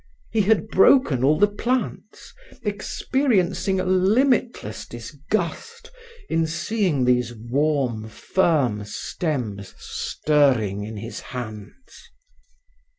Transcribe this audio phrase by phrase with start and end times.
[0.31, 5.91] He had broken all the plants, experiencing a limitless disgust
[6.27, 12.09] in seeing these warm, firm stems stirring in his hands.